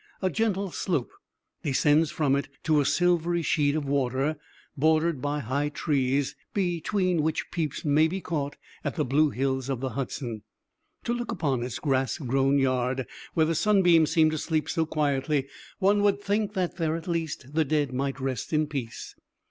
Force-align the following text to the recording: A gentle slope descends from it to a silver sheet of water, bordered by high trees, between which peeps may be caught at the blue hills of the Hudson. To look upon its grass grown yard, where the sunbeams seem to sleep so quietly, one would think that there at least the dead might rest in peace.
A 0.19 0.31
gentle 0.31 0.71
slope 0.71 1.11
descends 1.61 2.09
from 2.09 2.35
it 2.35 2.49
to 2.63 2.81
a 2.81 2.85
silver 2.85 3.39
sheet 3.43 3.75
of 3.75 3.85
water, 3.85 4.35
bordered 4.75 5.21
by 5.21 5.41
high 5.41 5.69
trees, 5.69 6.35
between 6.55 7.21
which 7.21 7.51
peeps 7.51 7.85
may 7.85 8.07
be 8.07 8.19
caught 8.19 8.55
at 8.83 8.95
the 8.95 9.05
blue 9.05 9.29
hills 9.29 9.69
of 9.69 9.79
the 9.79 9.89
Hudson. 9.89 10.41
To 11.03 11.13
look 11.13 11.31
upon 11.31 11.61
its 11.61 11.77
grass 11.77 12.17
grown 12.17 12.57
yard, 12.57 13.05
where 13.35 13.45
the 13.45 13.53
sunbeams 13.53 14.09
seem 14.09 14.31
to 14.31 14.39
sleep 14.39 14.67
so 14.71 14.87
quietly, 14.87 15.47
one 15.77 16.01
would 16.01 16.19
think 16.19 16.53
that 16.53 16.77
there 16.77 16.95
at 16.95 17.07
least 17.07 17.53
the 17.53 17.63
dead 17.63 17.93
might 17.93 18.19
rest 18.19 18.51
in 18.53 18.65
peace. 18.65 19.13